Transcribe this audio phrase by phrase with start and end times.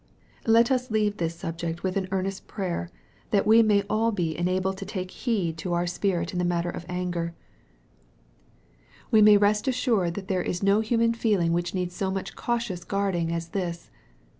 [0.47, 2.89] Let us leave this subject with an earnest prayer,
[3.29, 6.47] that we may all be enabled to take heed to our spirit iu the EXPOSITORY
[6.63, 6.65] THOUGHTS.
[6.65, 7.33] matter of anger.
[9.11, 12.83] We may rest assured that there is no human feeling which needs so much cautious
[12.83, 13.91] guarding as this.